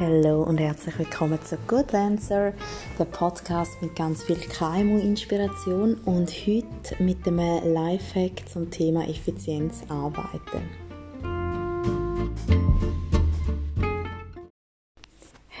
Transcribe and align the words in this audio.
Hallo 0.00 0.44
und 0.44 0.56
herzlich 0.56 0.98
willkommen 0.98 1.38
zu 1.44 1.58
Good 1.66 1.92
Answer, 1.92 2.54
der 2.98 3.04
Podcast 3.04 3.82
mit 3.82 3.94
ganz 3.94 4.22
viel 4.22 4.36
KMU-Inspiration 4.36 5.96
und 6.06 6.30
heute 6.30 7.02
mit 7.02 7.26
dem 7.26 7.36
Lifehack 7.36 8.48
zum 8.50 8.70
Thema 8.70 9.06
Effizienz 9.06 9.82
arbeiten. 9.90 10.70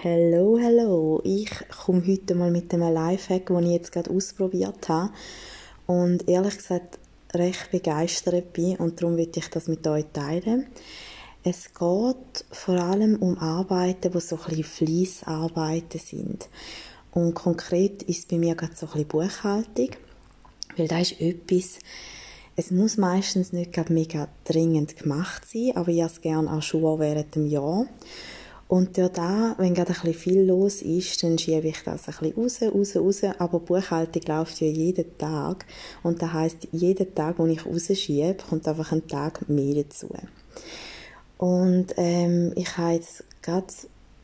Hallo, 0.02 0.58
hallo! 0.58 1.20
Ich 1.22 1.50
komme 1.84 2.02
heute 2.06 2.34
mal 2.34 2.50
mit 2.50 2.72
dem 2.72 2.80
Lifehack, 2.80 3.44
den 3.48 3.64
ich 3.64 3.72
jetzt 3.72 3.92
gerade 3.92 4.10
ausprobiert 4.10 4.88
habe 4.88 5.12
und 5.86 6.26
ehrlich 6.30 6.56
gesagt 6.56 6.98
recht 7.34 7.70
begeistert 7.70 8.54
bin 8.54 8.76
und 8.76 9.02
darum 9.02 9.18
will 9.18 9.30
ich 9.34 9.50
das 9.50 9.68
mit 9.68 9.86
euch 9.86 10.06
teilen. 10.14 10.68
Es 11.42 11.72
geht 11.72 12.44
vor 12.50 12.74
allem 12.74 13.16
um 13.16 13.38
Arbeiten, 13.38 14.12
die 14.12 14.20
so 14.20 14.36
ein 14.36 14.42
bisschen 14.56 14.64
Fleissarbeiten 14.64 15.98
sind. 15.98 16.50
Und 17.12 17.32
konkret 17.32 18.02
ist 18.02 18.28
bei 18.28 18.36
mir 18.36 18.54
gerade 18.54 18.76
so 18.76 18.86
ein 18.92 19.06
Buchhaltung, 19.06 19.88
weil 20.76 20.86
da 20.86 21.00
ist 21.00 21.18
etwas, 21.18 21.78
es 22.56 22.70
muss 22.70 22.98
meistens 22.98 23.54
nicht 23.54 23.72
gerade 23.72 23.90
mega 23.90 24.28
dringend 24.44 24.98
gemacht 24.98 25.48
sein, 25.50 25.72
aber 25.76 25.88
ich 25.88 26.02
habe 26.02 26.12
es 26.12 26.20
gerne 26.20 26.52
auch 26.52 26.60
schon 26.60 27.00
während 27.00 27.34
dem 27.34 27.46
Jahr. 27.46 27.86
Und 28.68 28.98
durch 28.98 29.08
da, 29.08 29.54
wenn 29.56 29.72
gerade 29.72 29.94
ein 30.04 30.14
viel 30.14 30.42
los 30.42 30.82
ist, 30.82 31.22
dann 31.22 31.38
schiebe 31.38 31.68
ich 31.68 31.82
das 31.82 32.06
ein 32.06 32.14
bisschen 32.20 32.34
raus, 32.34 32.60
raus, 32.62 32.96
raus. 32.96 33.34
Aber 33.38 33.60
Buchhaltung 33.60 34.22
läuft 34.28 34.60
ja 34.60 34.68
jeden 34.68 35.16
Tag. 35.16 35.64
Und 36.02 36.20
das 36.20 36.34
heisst, 36.34 36.68
jeden 36.70 37.14
Tag, 37.14 37.38
wo 37.38 37.46
ich 37.46 37.64
rausschiebe, 37.64 38.36
kommt 38.48 38.68
einfach 38.68 38.92
ein 38.92 39.08
Tag 39.08 39.48
mehr 39.48 39.82
dazu. 39.82 40.10
Und 41.40 41.94
ähm, 41.96 42.52
ich 42.54 42.76
habe 42.76 42.92
jetzt 42.92 43.24
gerade 43.40 43.72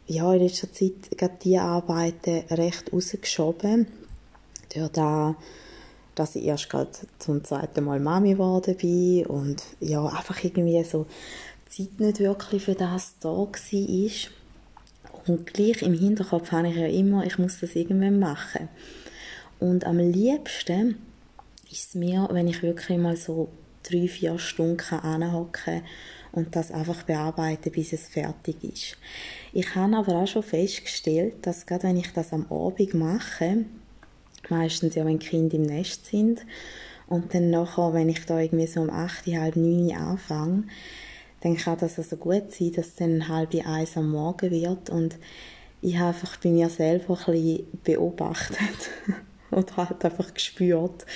ja, 0.07 0.35
in 0.35 0.43
letzter 0.43 0.71
Zeit 0.71 1.17
gerade 1.17 1.39
diese 1.43 1.63
Arbeiten 1.63 2.45
recht 2.51 2.93
rausgeschoben. 2.93 3.87
Durch 4.75 4.91
da, 4.91 5.35
dass 6.15 6.37
ich 6.37 6.45
erst 6.45 6.69
gerade 6.69 6.91
zum 7.19 7.43
zweiten 7.43 7.85
Mal 7.85 8.01
Mami 8.01 8.33
geworden 8.33 8.77
bin 8.77 9.25
und 9.25 9.63
ja, 9.81 10.05
einfach 10.05 10.45
irgendwie 10.45 10.85
so 10.85 11.07
Zeit 11.71 11.99
nicht 11.99 12.21
wirklich 12.21 12.63
für 12.63 12.75
das 12.75 13.15
da 13.19 13.31
war. 13.31 13.51
Und 15.27 15.47
gleich 15.55 15.81
im 15.81 15.95
Hinterkopf 15.95 16.53
habe 16.53 16.69
ich 16.69 16.77
ja 16.77 16.87
immer, 16.87 17.25
ich 17.25 17.39
muss 17.39 17.61
das 17.61 17.75
irgendwann 17.77 18.19
machen. 18.19 18.69
Und 19.59 19.87
am 19.87 19.97
liebsten 19.97 20.99
ist 21.71 21.89
es 21.89 21.95
mir, 21.95 22.29
wenn 22.31 22.47
ich 22.47 22.63
wirklich 22.63 22.99
mal 22.99 23.17
so 23.17 23.49
drei, 23.85 24.07
vier 24.07 24.39
Stunden 24.39 24.97
anhocken 24.97 25.53
kann 25.53 25.83
und 26.37 26.55
das 26.55 26.71
einfach 26.71 27.03
bearbeiten, 27.03 27.73
bis 27.73 27.93
es 27.93 28.09
fertig 28.09 28.63
ist. 28.63 28.99
Ich 29.53 29.75
habe 29.75 29.97
aber 29.97 30.17
auch 30.17 30.29
schon 30.29 30.43
festgestellt, 30.43 31.35
dass 31.47 31.67
gerade 31.67 31.85
wenn 31.85 31.97
ich 31.97 32.13
das 32.13 32.33
am 32.33 32.47
Abend 32.53 32.95
mache, 32.95 33.65
meistens 34.51 34.95
ja, 34.95 35.05
wenn 35.05 35.19
Kinder 35.19 35.57
im 35.57 35.63
Nest 35.63 36.07
sind, 36.07 36.47
und 37.09 37.33
dann 37.35 37.51
nachher, 37.51 37.95
wenn 37.95 38.09
ich 38.09 38.27
da 38.27 38.41
irgendwie 38.41 38.67
so 38.67 38.81
um 38.81 38.91
8, 38.91 39.27
halb 39.29 39.57
9 39.57 39.97
anfange, 39.97 40.65
dann 41.41 41.57
kann 41.57 41.79
das 41.79 41.99
also 41.99 42.17
gut 42.17 42.53
sein, 42.53 42.73
dass 42.73 42.89
es 42.89 42.95
dann 42.97 43.29
halb 43.29 43.55
eins 43.65 43.97
am 43.97 44.11
Morgen 44.11 44.51
wird 44.51 44.91
und 44.91 45.17
ich 45.83 45.97
habe 45.97 46.09
einfach 46.09 46.37
bei 46.39 46.51
mir 46.51 46.69
selber 46.69 47.17
ein 47.17 47.33
bisschen 47.33 47.67
beobachtet 47.85 48.91
und 49.51 49.77
halt 49.77 50.05
einfach 50.05 50.35
gespürt, 50.35 51.07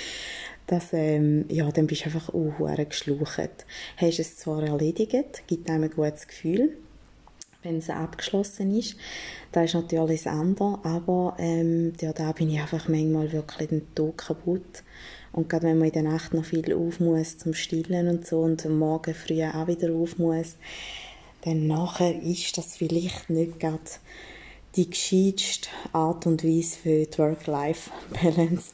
dass, 0.71 0.93
ähm, 0.93 1.45
ja, 1.49 1.69
dann 1.69 1.85
bist 1.85 2.01
du 2.01 2.05
einfach 2.05 2.33
auch 2.33 2.75
geschlucht. 2.87 3.65
Hast 3.97 4.19
es 4.19 4.37
zwar 4.37 4.63
erledigt, 4.63 5.43
gibt 5.45 5.69
einem 5.69 5.83
ein 5.83 5.89
gutes 5.91 6.27
Gefühl, 6.27 6.77
wenn 7.61 7.79
es 7.79 7.89
abgeschlossen 7.89 8.73
ist. 8.73 8.95
Da 9.51 9.63
ist 9.63 9.73
natürlich 9.73 10.23
das 10.23 10.33
andere, 10.33 10.79
aber 10.83 11.35
ähm, 11.39 11.91
ja, 11.99 12.13
da 12.13 12.31
bin 12.31 12.49
ich 12.49 12.61
einfach 12.61 12.87
manchmal 12.87 13.33
wirklich 13.33 13.67
den 13.67 13.93
Tag 13.95 14.17
kaputt. 14.17 14.83
Und 15.33 15.49
gerade 15.49 15.67
wenn 15.67 15.77
man 15.77 15.89
in 15.89 15.93
der 15.93 16.03
Nacht 16.03 16.33
noch 16.33 16.45
viel 16.45 16.73
auf 16.73 17.01
muss 17.01 17.37
zum 17.37 17.53
Stillen 17.53 18.07
und 18.07 18.25
so 18.25 18.39
und 18.39 18.63
Morgen 18.69 19.13
früh 19.13 19.43
auch 19.43 19.67
wieder 19.67 19.93
auf 19.93 20.17
muss, 20.19 20.55
dann 21.41 21.67
nachher 21.67 22.21
ist 22.21 22.57
das 22.57 22.77
vielleicht 22.77 23.29
nicht 23.29 23.59
gerade 23.59 23.79
die 24.77 24.89
gescheiteste 24.89 25.67
Art 25.91 26.25
und 26.27 26.45
Weise 26.45 26.77
für 26.77 27.05
die 27.05 27.17
Work-Life-Balance. 27.17 28.71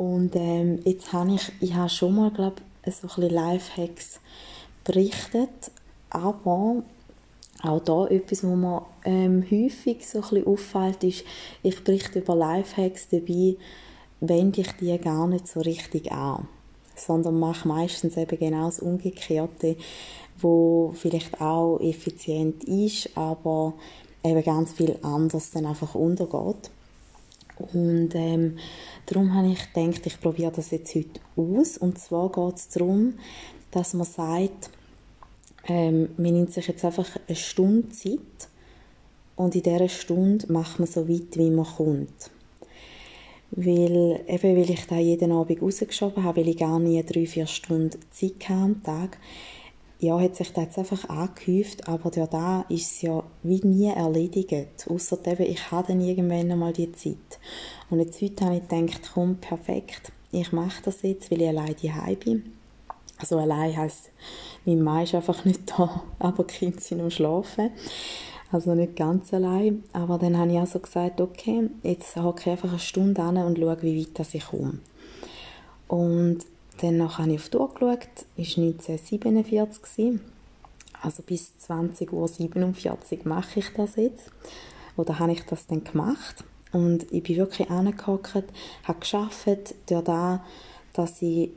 Und 0.00 0.34
ähm, 0.34 0.78
jetzt 0.86 1.12
habe 1.12 1.34
ich, 1.34 1.52
ich 1.60 1.74
habe 1.74 1.90
schon 1.90 2.14
mal, 2.16 2.30
glaube 2.30 2.62
ich, 2.86 2.94
so 2.94 3.06
ein 3.20 3.28
Lifehacks 3.28 4.18
berichtet, 4.82 5.70
aber 6.08 6.82
auch 7.62 7.80
da 7.80 8.06
etwas, 8.06 8.42
was 8.42 8.56
mir 8.56 8.86
ähm, 9.04 9.44
häufig 9.50 10.08
so 10.08 10.22
ein 10.22 10.46
auffällt, 10.46 11.04
ist, 11.04 11.24
ich 11.62 11.84
berichte 11.84 12.20
über 12.20 12.34
Lifehacks 12.34 13.08
dabei, 13.10 13.58
wende 14.20 14.62
ich 14.62 14.72
die 14.80 14.96
gar 14.96 15.28
nicht 15.28 15.46
so 15.46 15.60
richtig 15.60 16.10
an, 16.10 16.48
sondern 16.96 17.38
mache 17.38 17.68
meistens 17.68 18.16
eben 18.16 18.38
genau 18.38 18.64
das 18.64 18.80
Umgekehrte, 18.80 19.76
wo 20.38 20.94
vielleicht 20.96 21.42
auch 21.42 21.78
effizient 21.78 22.64
ist, 22.64 23.14
aber 23.18 23.74
eben 24.24 24.42
ganz 24.44 24.72
viel 24.72 24.96
anders 25.02 25.50
dann 25.50 25.66
einfach 25.66 25.94
untergeht. 25.94 26.70
Und 27.72 28.10
ähm, 28.14 28.56
darum 29.06 29.34
habe 29.34 29.48
ich 29.48 29.72
gedacht, 29.72 30.06
ich 30.06 30.20
probiere 30.20 30.52
das 30.52 30.70
jetzt 30.70 30.94
heute 30.94 31.20
aus. 31.36 31.78
Und 31.78 31.98
zwar 31.98 32.30
geht 32.30 32.56
es 32.56 32.68
darum, 32.68 33.14
dass 33.70 33.94
man 33.94 34.06
sagt, 34.06 34.70
ähm, 35.68 36.10
man 36.16 36.32
nimmt 36.32 36.52
sich 36.52 36.66
jetzt 36.66 36.84
einfach 36.84 37.08
eine 37.26 37.36
Stunde 37.36 37.90
Zeit 37.90 38.48
und 39.36 39.54
in 39.54 39.62
dieser 39.62 39.88
Stunde 39.88 40.52
macht 40.52 40.78
man 40.78 40.88
so 40.88 41.08
weit, 41.08 41.36
wie 41.36 41.50
man 41.50 41.66
kommt. 41.66 42.30
Weil, 43.52 44.20
eben 44.26 44.56
weil 44.56 44.70
ich 44.70 44.86
da 44.86 44.98
jeden 44.98 45.32
Abend 45.32 45.60
rausgeschoben 45.60 46.22
habe, 46.22 46.40
weil 46.40 46.48
ich 46.48 46.58
gar 46.58 46.78
nie 46.78 47.02
drei, 47.02 47.26
vier 47.26 47.46
Stunden 47.46 47.98
Zeit 48.10 48.48
hatte 48.48 48.52
am 48.52 48.82
Tag, 48.82 49.18
ja, 50.00 50.18
hat 50.18 50.34
sich 50.34 50.52
das 50.52 50.64
jetzt 50.64 50.78
einfach 50.78 51.08
angehäuft, 51.10 51.86
aber 51.86 52.10
durch 52.10 52.28
da 52.28 52.64
ist 52.70 52.90
es 52.90 53.02
ja 53.02 53.22
wie 53.42 53.60
nie 53.62 53.88
erledigt. 53.88 54.86
Ausser 54.88 55.18
eben, 55.26 55.42
ich 55.42 55.70
habe 55.70 55.88
dann 55.88 56.00
irgendwann 56.00 56.50
einmal 56.50 56.72
die 56.72 56.90
Zeit. 56.92 57.38
Und 57.90 58.00
jetzt 58.00 58.20
heute 58.22 58.46
habe 58.46 58.56
ich 58.56 58.66
gedacht, 58.66 59.10
komm, 59.12 59.36
perfekt, 59.36 60.10
ich 60.32 60.52
mache 60.52 60.82
das 60.84 61.02
jetzt, 61.02 61.30
weil 61.30 61.42
ich 61.42 61.48
allein 61.48 61.76
daheim 61.82 62.16
bin. 62.16 62.52
Also 63.18 63.38
allein 63.38 63.76
heisst, 63.76 64.10
mein 64.64 64.80
Mann 64.80 65.04
ist 65.04 65.14
einfach 65.14 65.44
nicht 65.44 65.70
da, 65.70 66.02
aber 66.18 66.44
die 66.44 66.54
Kinder 66.54 66.80
sind 66.80 67.02
am 67.02 67.10
Schlafen. 67.10 67.70
Also 68.50 68.74
nicht 68.74 68.96
ganz 68.96 69.32
allein. 69.34 69.84
Aber 69.92 70.16
dann 70.16 70.38
habe 70.38 70.50
ich 70.50 70.58
also 70.58 70.78
gesagt, 70.78 71.20
okay, 71.20 71.68
jetzt 71.82 72.16
hocke 72.16 72.40
ich 72.40 72.48
einfach 72.48 72.70
eine 72.70 72.78
Stunde 72.78 73.22
an 73.22 73.36
und 73.36 73.58
schaue, 73.58 73.82
wie 73.82 74.00
weit 74.00 74.34
ich 74.34 74.46
komme. 74.46 74.78
Und 75.88 76.38
dann 76.82 77.18
habe 77.18 77.32
ich 77.32 77.40
auf 77.40 77.48
die 77.48 77.56
Uhr 77.56 77.68
geschaut, 77.72 78.08
es 78.36 78.56
war 78.56 78.64
1947. 78.64 80.20
Also 81.02 81.22
bis 81.22 81.52
20.47 81.66 82.12
Uhr 82.12 83.28
mache 83.28 83.60
ich 83.60 83.72
das 83.74 83.96
jetzt. 83.96 84.30
Oder 84.96 85.18
habe 85.18 85.32
ich 85.32 85.42
das 85.46 85.66
dann 85.66 85.84
gemacht. 85.84 86.44
Und 86.72 87.10
ich 87.10 87.22
bin 87.22 87.36
wirklich 87.36 87.70
angehockt, 87.70 88.44
habe 88.84 89.00
geschafft, 89.00 89.74
durch 89.86 90.04
das, 90.04 90.40
dass 90.92 91.22
ich 91.22 91.50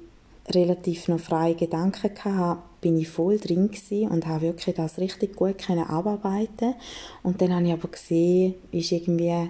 relativ 0.50 1.08
noch 1.08 1.20
freie 1.20 1.56
Gedanken 1.56 2.10
hatte, 2.24 2.62
bin 2.82 2.98
ich 2.98 3.10
voll 3.10 3.38
drin 3.38 3.70
und 4.10 4.28
habe 4.28 4.42
wirklich 4.42 4.76
das 4.76 4.98
richtig 4.98 5.36
gut 5.36 5.70
abarbeiten 5.70 6.76
Und 7.22 7.42
dann 7.42 7.54
habe 7.54 7.68
ich 7.68 7.74
aber 7.74 7.88
gesehen, 7.88 8.56
es 8.72 8.92
war 8.92 9.00
irgendwie 9.00 9.50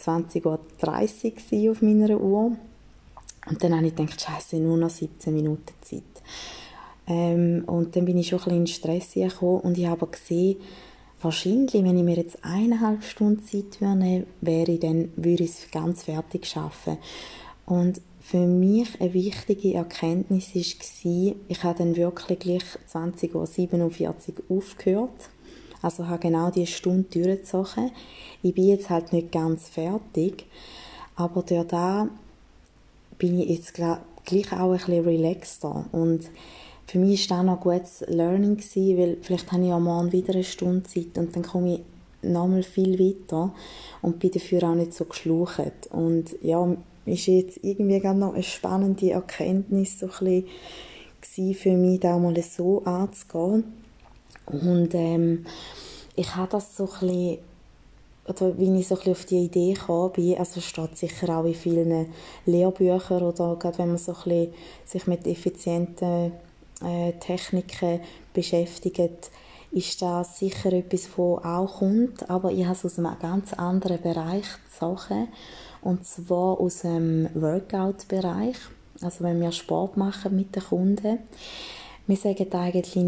20.30 0.00 1.64
Uhr 1.66 1.72
auf 1.72 1.82
meiner 1.82 2.18
Uhr 2.18 2.56
und 3.50 3.62
dann 3.62 3.76
habe 3.76 3.88
ich 3.88 3.94
gedacht, 3.94 4.20
scheiße, 4.20 4.56
nur 4.56 4.76
noch 4.76 4.90
17 4.90 5.34
Minuten 5.34 5.74
Zeit. 5.82 6.02
Ähm, 7.06 7.64
und 7.66 7.96
dann 7.96 8.04
bin 8.04 8.16
ich 8.16 8.28
schon 8.28 8.38
ein 8.38 8.44
bisschen 8.44 8.60
in 8.60 8.66
Stress 8.68 9.14
gekommen 9.14 9.60
und 9.60 9.76
ich 9.76 9.86
habe 9.86 10.06
gesehen, 10.06 10.56
wahrscheinlich, 11.20 11.82
wenn 11.82 11.98
ich 11.98 12.04
mir 12.04 12.16
jetzt 12.16 12.38
eineinhalb 12.42 13.02
Stunden 13.02 13.44
Zeit 13.44 13.80
würde, 13.80 14.26
wäre 14.40 14.70
ich 14.70 14.80
dann, 14.80 15.10
würde 15.16 15.44
ich 15.44 15.50
es 15.50 15.70
ganz 15.72 16.04
fertig 16.04 16.46
schaffen. 16.46 16.98
Und 17.66 18.00
für 18.20 18.46
mich 18.46 19.00
eine 19.00 19.12
wichtige 19.12 19.74
Erkenntnis 19.74 20.54
war, 20.54 21.34
ich 21.48 21.64
habe 21.64 21.78
dann 21.78 21.96
wirklich 21.96 22.38
gleich 22.38 22.64
20.47 22.92 24.34
Uhr 24.48 24.58
aufgehört. 24.58 25.30
Also 25.82 26.06
habe 26.06 26.20
genau 26.20 26.50
diese 26.50 26.66
Stunde 26.70 27.08
durchgezogen. 27.10 27.90
Ich 28.42 28.54
bin 28.54 28.68
jetzt 28.68 28.90
halt 28.90 29.12
nicht 29.12 29.32
ganz 29.32 29.68
fertig, 29.68 30.46
aber 31.16 31.42
durch 31.42 31.66
das 31.66 32.08
bin 33.20 33.38
ich 33.38 33.48
jetzt 33.48 33.74
gleich 33.74 34.52
auch 34.52 34.72
ein 34.72 34.78
bisschen 34.78 35.04
relaxter. 35.04 35.84
Und 35.92 36.28
für 36.86 36.98
mich 36.98 37.30
war 37.30 37.36
das 37.36 37.46
noch 37.46 37.56
ein 37.58 37.78
gutes 37.78 38.04
Learning, 38.08 38.56
gewesen, 38.56 38.98
weil 38.98 39.16
vielleicht 39.22 39.52
habe 39.52 39.64
ich 39.64 39.70
am 39.70 39.84
Morgen 39.84 40.10
wieder 40.10 40.34
eine 40.34 40.42
Stunde 40.42 40.82
Zeit 40.82 41.16
und 41.16 41.36
dann 41.36 41.44
komme 41.44 41.74
ich 41.74 41.80
nochmal 42.22 42.64
viel 42.64 42.98
weiter 42.98 43.54
und 44.02 44.18
bin 44.18 44.32
dafür 44.32 44.64
auch 44.64 44.74
nicht 44.74 44.92
so 44.92 45.04
geschlucht. 45.04 45.88
Und 45.90 46.36
ja, 46.42 46.76
ist 47.06 47.26
jetzt 47.26 47.60
irgendwie 47.62 48.00
noch 48.00 48.34
eine 48.34 48.42
spannende 48.42 49.12
Erkenntnis 49.12 50.00
so 50.00 50.06
ein 50.20 50.44
für 51.54 51.76
mich, 51.76 52.00
da 52.00 52.18
mal 52.18 52.36
so 52.42 52.82
anzugehen. 52.84 53.64
Und 54.46 54.94
ähm, 54.94 55.46
ich 56.16 56.34
habe 56.34 56.50
das 56.50 56.76
so 56.76 56.88
ein 57.00 57.06
bisschen 57.06 57.38
oder 58.30 58.56
wie 58.58 58.78
ich 58.78 58.88
so 58.88 58.98
ein 58.98 59.10
auf 59.10 59.24
die 59.24 59.44
Idee 59.44 59.74
gekommen 59.74 60.12
bin, 60.12 60.38
also 60.38 60.60
steht 60.60 60.96
sicher 60.96 61.36
auch 61.36 61.44
in 61.44 61.54
vielen 61.54 62.06
Lehrbüchern 62.46 63.22
oder 63.22 63.56
gerade 63.56 63.78
wenn 63.78 63.88
man 63.88 63.98
so 63.98 64.12
ein 64.12 64.18
bisschen 64.24 64.54
sich 64.84 65.06
mit 65.06 65.26
effizienten 65.26 66.32
äh, 66.82 67.12
Techniken 67.20 68.00
beschäftigt, 68.32 69.30
ist 69.72 70.02
das 70.02 70.38
sicher 70.38 70.72
etwas, 70.72 71.08
was 71.16 71.44
auch 71.44 71.78
kommt, 71.78 72.28
aber 72.28 72.50
ich 72.50 72.64
habe 72.64 72.74
es 72.74 72.84
aus 72.84 72.98
einem 72.98 73.16
ganz 73.20 73.52
anderen 73.52 74.00
Bereich 74.00 74.46
Sachen. 74.78 75.28
Und 75.82 76.06
zwar 76.06 76.60
aus 76.60 76.82
dem 76.82 77.28
Workout-Bereich, 77.34 78.56
also 79.00 79.24
wenn 79.24 79.40
wir 79.40 79.52
Sport 79.52 79.96
machen 79.96 80.36
mit 80.36 80.54
den 80.54 80.62
Kunden. 80.62 81.18
Wir 82.06 82.16
sagen 82.16 82.52
eigentlich 82.52 82.98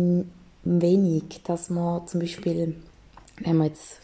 wenig, 0.65 1.43
dass 1.45 1.69
man 1.69 2.07
zum 2.07 2.21
Beispiel, 2.21 2.77
wenn 3.41 3.57
wir 3.59 3.67
jetzt 3.67 3.99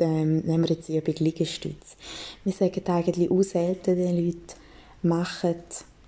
ähm, 0.00 0.40
nehmen 0.40 0.64
wir 0.64 0.76
jetzt 0.76 0.88
die 0.88 0.96
Übung 0.96 1.14
Liegestütz. 1.18 1.96
Wir 2.44 2.52
sagen 2.52 2.82
eigentlich 2.86 3.30
auch 3.30 3.42
selten 3.42 3.96
den 3.96 4.16
Leuten, 4.16 4.54
machen 5.02 5.56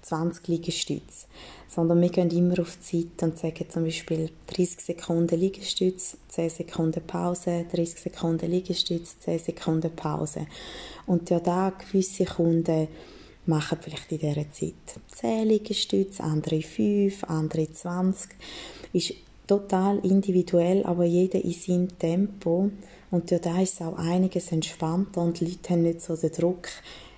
20 0.03 0.49
Liegestütze. 0.49 1.27
Sondern 1.69 2.03
wir 2.03 2.11
gehen 2.11 2.31
immer 2.31 2.61
auf 2.61 2.77
die 2.77 3.09
Zeit 3.09 3.23
und 3.23 3.39
sagen 3.39 3.65
zum 3.71 3.85
Beispiel 3.85 4.29
30 4.49 4.81
Sekunden 4.81 5.41
Liegestütz, 5.41 6.19
10 6.29 6.51
Sekunden 6.51 7.03
Pause, 7.07 7.65
30 7.73 7.99
Sekunden 7.99 8.51
Liegestütz, 8.51 9.19
10 9.21 9.39
Sekunden 9.39 9.95
Pause. 9.97 10.47
Und 11.07 11.31
ja, 11.31 11.41
da 11.41 11.71
gewisse 11.71 12.27
Kunden 12.27 12.89
machen 13.47 13.79
vielleicht 13.81 14.13
in 14.13 14.19
dieser 14.19 14.53
Zeit 14.53 14.75
10 15.17 15.49
Liegestütze, 15.49 16.23
andere 16.23 16.61
5, 16.61 17.25
andere 17.25 17.73
20. 17.73 18.31
Ist 18.93 19.15
total 19.47 19.99
individuell, 19.99 20.85
aber 20.85 21.05
jeder 21.05 21.43
in 21.43 21.53
seinem 21.53 21.99
Tempo. 21.99 22.71
Und 23.11 23.31
das 23.31 23.41
ist 23.41 23.75
es 23.75 23.83
auch 23.83 23.99
einiges 23.99 24.53
entspannter 24.53 25.21
und 25.21 25.41
die 25.41 25.47
Leute 25.47 25.71
haben 25.71 25.83
nicht 25.83 26.01
so 26.01 26.17
den 26.17 26.33
Druck, 26.33 26.69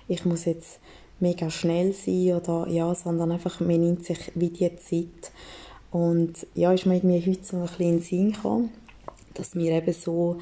ich 0.07 0.25
muss 0.25 0.45
jetzt 0.45 0.79
mega 1.19 1.49
schnell 1.49 1.93
sein 1.93 2.35
oder 2.35 2.67
ja, 2.69 2.93
sondern 2.93 3.31
einfach, 3.31 3.59
man 3.59 3.79
nimmt 3.79 4.05
sich 4.05 4.31
wie 4.35 4.49
die 4.49 4.75
Zeit. 4.75 5.31
Und 5.91 6.45
ja, 6.55 6.73
ist 6.73 6.85
mir 6.85 6.95
irgendwie 6.95 7.31
heute 7.31 7.43
so 7.43 7.57
ein 7.57 7.63
bisschen 7.63 7.85
in 7.85 7.91
den 7.91 8.01
Sinn 8.01 8.31
gekommen, 8.33 8.69
dass 9.33 9.55
wir 9.55 9.71
eben 9.71 9.93
so 9.93 10.37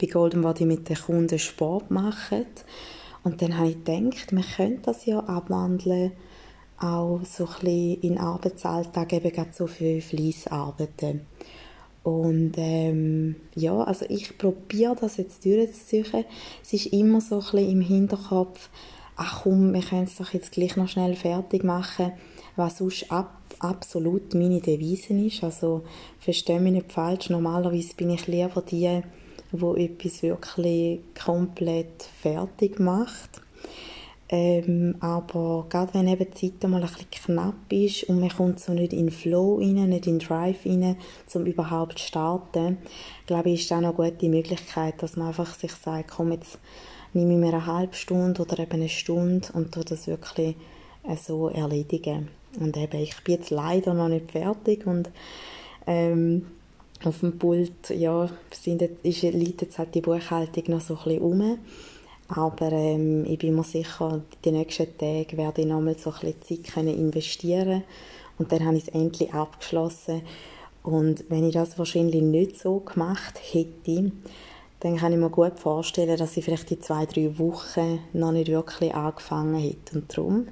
bei 0.00 0.06
Golden 0.06 0.42
Body 0.42 0.66
mit 0.66 0.88
den 0.88 0.96
Kunden 0.96 1.38
Sport 1.38 1.90
machen. 1.90 2.44
Und 3.24 3.40
dann 3.40 3.56
habe 3.56 3.70
ich 3.70 3.84
gedacht, 3.84 4.32
man 4.32 4.44
könnte 4.44 4.82
das 4.82 5.06
ja 5.06 5.20
abwandeln, 5.20 6.12
auch 6.80 7.20
so 7.24 7.46
ein 7.46 7.52
bisschen 7.60 8.00
in 8.02 8.18
Arbeitsalltag 8.18 9.12
eben 9.12 9.32
gerade 9.32 9.52
so 9.52 9.66
für 9.66 10.00
Fleissarbeiten. 10.00 11.26
Und 12.02 12.52
ähm, 12.56 13.36
ja, 13.54 13.82
also 13.82 14.06
ich 14.08 14.38
probiere 14.38 14.96
das 14.98 15.16
jetzt 15.16 15.44
durchzuziehen. 15.44 16.24
Es 16.62 16.72
ist 16.72 16.86
immer 16.86 17.20
so 17.20 17.36
ein 17.36 17.40
bisschen 17.40 17.70
im 17.70 17.80
Hinterkopf, 17.80 18.70
ach 19.16 19.42
komm, 19.42 19.74
wir 19.74 19.82
können 19.82 20.04
es 20.04 20.16
doch 20.16 20.32
jetzt 20.32 20.52
gleich 20.52 20.76
noch 20.76 20.88
schnell 20.88 21.14
fertig 21.14 21.64
machen, 21.64 22.12
was 22.56 22.78
sonst 22.78 23.10
ab, 23.10 23.36
absolut 23.58 24.34
meine 24.34 24.60
Devise 24.60 25.12
ist. 25.14 25.44
Also 25.44 25.82
verstehe 26.20 26.60
mich 26.60 26.72
nicht 26.72 26.92
falsch, 26.92 27.28
normalerweise 27.28 27.94
bin 27.94 28.10
ich 28.10 28.26
lieber 28.26 28.62
die, 28.62 29.02
wo 29.52 29.74
etwas 29.74 30.22
wirklich 30.22 31.00
komplett 31.22 32.04
fertig 32.22 32.78
macht. 32.78 33.42
Ähm, 34.30 34.96
aber 35.00 35.66
gerade 35.70 35.94
wenn 35.94 36.06
eben 36.06 36.26
die 36.30 36.52
Zeit 36.58 36.68
mal 36.68 36.82
ein 36.82 36.88
bisschen 36.88 37.10
knapp 37.10 37.54
ist 37.70 38.04
und 38.04 38.20
man 38.20 38.28
kommt 38.28 38.60
so 38.60 38.72
nicht 38.72 38.92
in 38.92 39.06
den 39.06 39.10
Flow 39.10 39.56
rein, 39.56 39.88
nicht 39.88 40.06
in 40.06 40.18
den 40.18 40.26
Drive 40.26 40.66
rein, 40.66 40.96
um 41.32 41.46
überhaupt 41.46 41.98
zu 41.98 42.06
starten, 42.08 42.76
glaube 43.26 43.50
ich, 43.50 43.62
ist 43.62 43.72
auch 43.72 43.78
eine 43.78 43.92
gute 43.92 44.28
Möglichkeit, 44.28 45.02
dass 45.02 45.16
man 45.16 45.28
einfach 45.28 45.54
sich 45.54 45.72
sagt, 45.72 46.10
komm, 46.10 46.32
jetzt 46.32 46.58
nehme 47.14 47.32
ich 47.32 47.38
mir 47.38 47.54
eine 47.54 47.66
halbe 47.66 47.94
Stunde 47.94 48.42
oder 48.42 48.58
eben 48.58 48.72
eine 48.72 48.88
Stunde 48.90 49.48
und 49.54 49.72
tue 49.72 49.84
das 49.84 50.06
wirklich 50.06 50.56
äh, 51.08 51.16
so 51.16 51.48
erledigen. 51.48 52.28
Und 52.60 52.76
eben, 52.76 53.00
ich 53.00 53.16
bin 53.24 53.36
jetzt 53.36 53.50
leider 53.50 53.94
noch 53.94 54.08
nicht 54.08 54.32
fertig 54.32 54.86
und 54.86 55.10
ähm, 55.86 56.46
auf 57.04 57.20
dem 57.20 57.38
Pult, 57.38 57.90
ja, 57.90 58.28
sind, 58.50 58.82
ist, 58.82 59.22
liegt 59.22 59.62
jetzt 59.62 59.78
halt 59.78 59.94
die 59.94 60.00
Buchhaltung 60.00 60.64
noch 60.68 60.80
so 60.80 60.94
ein 60.96 61.04
bisschen 61.04 61.22
rum. 61.22 61.58
Aber 62.28 62.72
ähm, 62.72 63.24
ich 63.24 63.38
bin 63.38 63.54
mir 63.54 63.64
sicher, 63.64 64.20
die 64.44 64.52
nächsten 64.52 64.96
Tage 64.98 65.36
werde 65.36 65.62
ich 65.62 65.66
nochmal 65.66 65.96
so 65.96 66.10
ein 66.10 66.34
bisschen 66.34 66.62
Zeit 66.64 66.74
können 66.74 66.96
investieren 66.96 67.84
und 68.38 68.52
dann 68.52 68.64
habe 68.64 68.76
ich 68.76 68.86
es 68.86 68.94
endlich 68.94 69.32
abgeschlossen. 69.32 70.22
Und 70.82 71.24
wenn 71.28 71.46
ich 71.46 71.54
das 71.54 71.78
wahrscheinlich 71.78 72.22
nicht 72.22 72.58
so 72.58 72.80
gemacht 72.80 73.40
hätte, 73.52 74.12
dann 74.80 74.96
kann 74.96 75.12
ich 75.12 75.18
mir 75.18 75.30
gut 75.30 75.58
vorstellen, 75.58 76.16
dass 76.16 76.36
ich 76.36 76.44
vielleicht 76.44 76.70
die 76.70 76.78
zwei, 76.78 77.04
drei 77.06 77.36
Wochen 77.38 77.98
noch 78.12 78.32
nicht 78.32 78.50
wirklich 78.50 78.94
angefangen 78.94 79.60
hätte. 79.60 79.96
Und 79.96 80.16
darum 80.16 80.48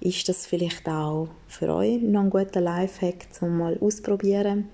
ist 0.00 0.28
das 0.28 0.46
vielleicht 0.46 0.88
auch 0.88 1.28
für 1.48 1.74
euch 1.74 2.00
noch 2.02 2.20
ein 2.20 2.30
guter 2.30 2.60
Lifehack, 2.60 3.26
um 3.40 3.58
mal 3.58 3.78
auszuprobieren. 3.80 4.68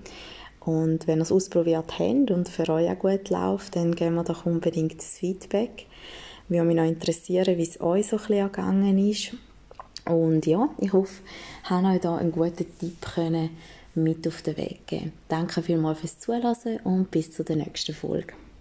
Und 0.69 1.06
wenn 1.06 1.20
ihr 1.20 1.23
es 1.23 1.32
ausprobiert 1.32 1.99
habt 1.99 2.31
und 2.31 2.47
für 2.47 2.69
euch 2.69 2.91
auch 2.91 2.99
gut 2.99 3.31
läuft, 3.31 3.75
dann 3.75 3.94
geben 3.94 4.17
wir 4.17 4.23
doch 4.23 4.44
unbedingt 4.44 4.99
das 4.99 5.17
Feedback. 5.19 5.87
Würde 6.49 6.67
mich 6.67 6.76
noch 6.76 6.85
interessieren, 6.85 7.56
wie 7.56 7.62
es 7.62 7.81
euch 7.81 8.09
so 8.09 8.17
ein 8.17 8.20
bisschen 8.20 8.37
ergangen 8.37 8.99
ist. 8.99 9.32
Und 10.05 10.44
ja, 10.44 10.69
ich 10.76 10.93
hoffe, 10.93 11.23
ich 11.65 11.70
habe 11.70 11.87
euch 11.87 12.00
da 12.00 12.17
einen 12.17 12.32
guten 12.32 12.67
Tipp 12.79 13.50
mit 13.94 14.29
auf 14.29 14.43
den 14.43 14.59
Weg 14.59 14.87
geben. 14.87 15.15
Danke 15.29 15.62
vielmals 15.62 16.00
fürs 16.00 16.19
Zuhören 16.19 16.81
und 16.85 17.11
bis 17.11 17.32
zur 17.32 17.47
nächsten 17.49 17.94
Folge. 17.94 18.35